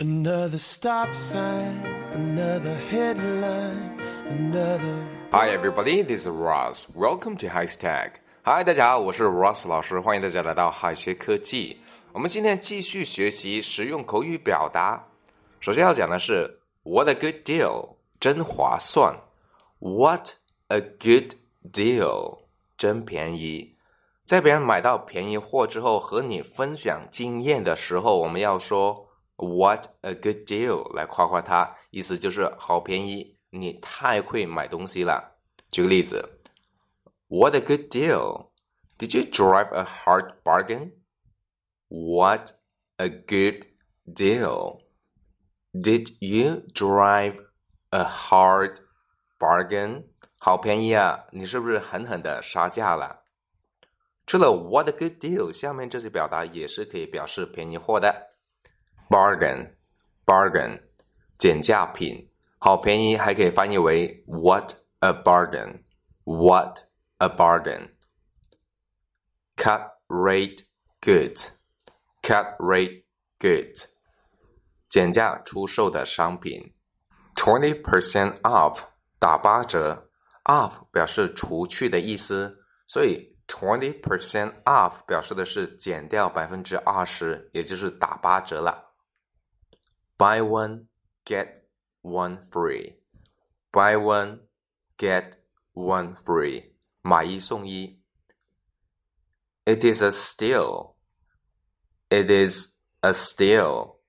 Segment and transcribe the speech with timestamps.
[0.00, 5.06] Another stop sign, another headline, another.
[5.30, 6.88] Hi everybody, this is Ross.
[6.96, 8.14] Welcome to High Stack.
[8.42, 11.78] Hi，大家好，我是 Ross 老师，欢迎大家来到海学科技。
[12.10, 15.06] 我们今天继续学习实用口语表达。
[15.60, 19.14] 首先要讲的是 What a good deal，真划算。
[19.78, 20.30] What
[20.66, 21.34] a good
[21.72, 22.40] deal，
[22.76, 23.76] 真便宜。
[24.24, 29.03] 在别人买到便宜货之后和你分享经验的时候，我们要说。
[29.35, 30.93] What a good deal！
[30.93, 35.37] 来夸夸他，意思就是好便宜，你太会买东西了。
[35.71, 36.41] 举个例子，
[37.27, 42.51] What a good deal！Did you drive a hard bargain？What
[42.97, 43.67] a good
[44.05, 47.45] deal！Did you drive
[47.91, 48.79] a hard
[49.39, 50.03] bargain？
[50.37, 53.23] 好便宜啊，你是不是狠狠的杀价了？
[54.25, 58.31] 除了 What a good deal，下面这些表达也是可以表示便宜货的。
[59.09, 59.73] bargain
[60.25, 60.81] bargain
[61.37, 65.83] 减价品，好便宜，还可以翻译为 what a bargain
[66.23, 66.81] what
[67.17, 67.95] a bargain
[69.55, 70.65] cut rate
[71.01, 71.49] goods
[72.21, 73.03] cut rate
[73.39, 73.85] goods
[74.87, 76.73] 减价出售的商品
[77.35, 78.81] twenty percent off
[79.17, 80.09] 打八折
[80.45, 88.92] off 表示除去的意思，所以 twenty percent off 表示的是减掉百分之二十，也就是打八折了。
[90.17, 90.87] Buy one,
[91.25, 91.61] get
[92.01, 92.95] one free.
[93.71, 94.41] Buy one,
[94.97, 95.33] get
[95.73, 96.73] one free.
[97.01, 98.01] 买一送一。
[99.65, 100.95] It is a steal.
[102.09, 103.99] It is a steal.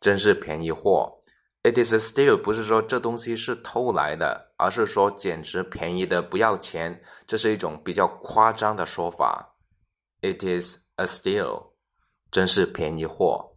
[0.00, 1.22] 真是便宜货。
[1.62, 7.02] It is a steal 不是说这东西是偷来的，而是说简直便宜的不要钱。
[7.26, 9.56] 这是一种比较夸张的说法。
[10.20, 11.72] It is a steal，
[12.30, 13.56] 真是便宜货。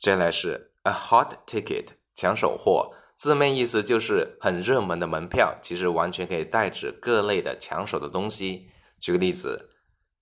[0.00, 8.71] 接下来是 A hot ticket，抢手货，字面意思就是很热门的门票，其实完全可以代指各类的抢手的东西。
[8.99, 9.69] 举个例子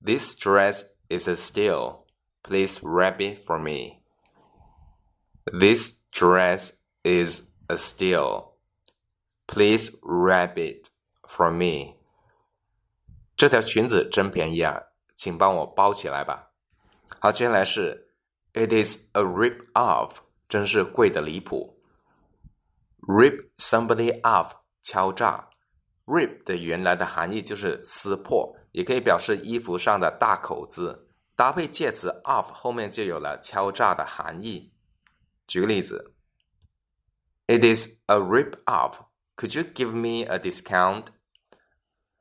[0.03, 2.05] ，This dress is a steal.
[2.43, 3.99] Please wrap it for me.
[5.45, 6.73] This dress
[7.03, 8.53] is a steal.
[9.47, 10.89] Please wrap it
[11.23, 11.95] for me.
[13.35, 14.81] 这条裙子真便宜啊，
[15.15, 16.51] 请帮我包起来吧。
[17.19, 18.09] 好，接下来是
[18.53, 20.17] It is a rip off.
[20.48, 21.78] 真是贵的离谱。
[23.00, 25.50] Rip somebody off，敲诈。
[26.06, 31.08] Rip 的原来的含义就是撕破，也可以表示衣服上的大口子。
[31.36, 34.72] 搭配介词 off 后面就有了敲诈的含义。
[35.46, 36.14] 举个例子，
[37.46, 38.98] It is a rip off.
[39.36, 41.06] Could you give me a discount?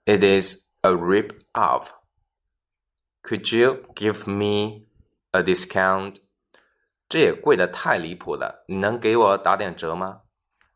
[0.05, 1.91] It is a rip off.
[3.21, 4.87] Could you give me
[5.31, 6.17] a discount?
[7.08, 10.20] 这也贵的太离谱了，你能给我打点折吗？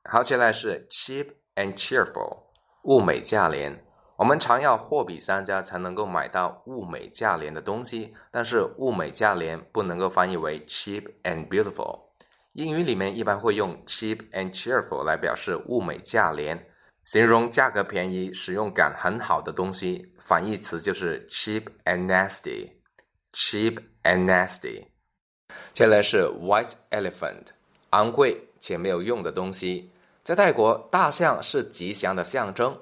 [0.09, 2.45] 好，接下来是 cheap and cheerful，
[2.85, 3.85] 物美价廉。
[4.17, 12.13] 我们常要货比三家才能够买到物美价廉的东西，但是物美价廉不能够翻译为 cheap and beautiful。
[12.53, 16.67] 英语里面一般会用 cheap and cheerful 来表示物美价廉，
[17.05, 20.15] 形容价格便宜、使用感很好的东西。
[20.21, 22.71] 反义词就是 cheap and nasty。
[23.33, 24.92] cheap and nasty。
[25.73, 27.47] 接下来是 white elephant，
[27.91, 29.91] 昂贵且没有用的东西。
[30.23, 32.77] 在泰国，大象是吉祥的象征。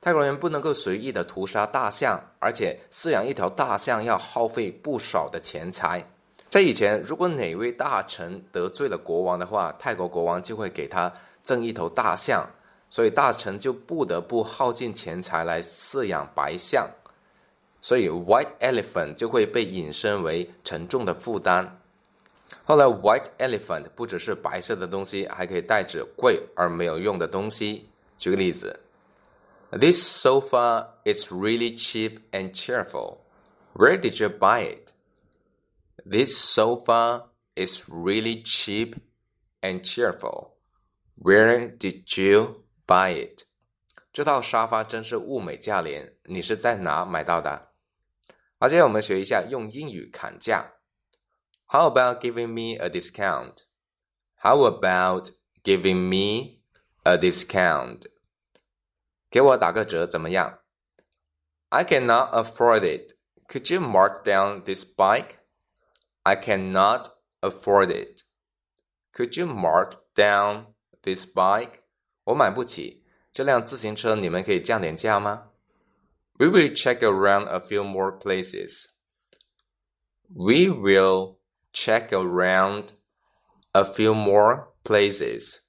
[0.00, 6.04] 泰国人不能够随意的屠杀大象，而且饲养一条大象要耗费不少的钱财。
[6.48, 11.12] 在以前，如果哪位大臣得罪了国王的话，泰国国王就会给他
[11.42, 12.48] 赠一头大象，
[12.88, 16.88] 所以大臣就不得不耗尽钱财来饲养白象，
[17.82, 21.78] 所以 white elephant 就会被引申为沉重的负担。
[22.63, 27.89] 后来，white elephant 不只是白色的东西，还可以代指贵而没有用的东西。
[28.17, 28.81] 举个例子，
[29.71, 33.19] This sofa is really cheap and cheerful.
[33.73, 34.91] Where did you buy it?
[36.05, 38.95] This sofa is really cheap
[39.61, 40.51] and cheerful.
[41.15, 43.45] Where did you buy it?
[44.11, 47.69] 这套沙发真是物美价廉，你是在哪买到的？
[48.59, 50.73] 好，接下来我们学一下用英语砍价。
[51.67, 53.63] how about giving me a discount?
[54.37, 55.31] How about
[55.63, 56.61] giving me
[57.03, 58.07] a discount?
[59.29, 60.59] 给我打个折怎么样？
[61.69, 63.15] I cannot afford it.
[63.47, 65.37] Could you mark down this bike?
[66.23, 67.07] I cannot
[67.41, 68.23] afford it.
[69.13, 71.81] Could you mark down this bike?
[72.25, 75.51] 我买不起这辆自行车，你们可以降点价吗？
[76.37, 78.87] We will check around a few more places.
[80.27, 81.37] We will
[81.75, 82.93] check around
[83.71, 85.59] a few more places。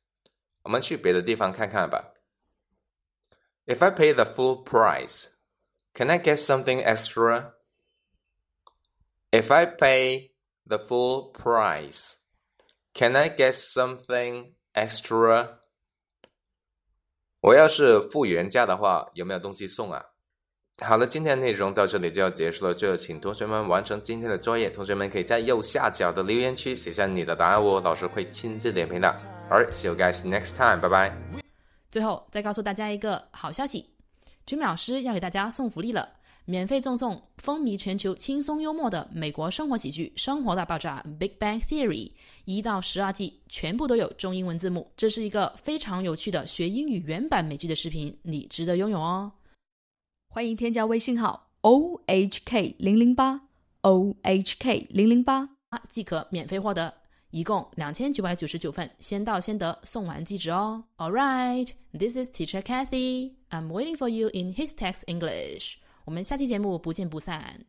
[0.63, 2.15] 我们去别的地方看看吧。
[3.67, 5.29] If I pay the full price,
[5.95, 7.55] can I get something extra?
[9.31, 10.33] If I pay
[10.67, 12.17] the full price,
[12.93, 15.61] can I get something extra?
[17.41, 20.11] 我要是付原价的话，有没有东西送啊？
[20.86, 22.72] 好了，今天的内容到这里就要结束了。
[22.72, 24.70] 最后，请同学们完成今天的作业。
[24.70, 29.12] 同学们可以在右下角的留言区写下你的答案哦，老师会亲自点评的。
[29.50, 30.80] Alright, see you guys next time.
[30.80, 31.18] 拜拜。
[31.90, 33.90] 最后再告诉大家一个好消息
[34.46, 36.08] ，Jimmy 老师要给大家送福利了，
[36.46, 42.12] 免费赠送风靡全球、轻松幽默的美国生活喜剧《生活大爆炸》（Big Bang Theory）
[42.46, 44.92] 一到十二季，全部都有中英文字幕。
[44.96, 49.32] 这是一个非常有趣的学英语原版美剧的视频，你值得拥有哦。
[50.38, 53.42] 欢迎添加微信号 o h k 零零八
[53.82, 55.50] o h k 零零八，
[55.90, 56.94] 即可免费获得，
[57.32, 60.84] 一共两千九百九十九份，先到先得，送完即止哦。
[60.98, 63.32] All right, this is Teacher Kathy.
[63.50, 65.78] I'm waiting for you in his text English.
[66.06, 67.66] 我们下期节目不见不散。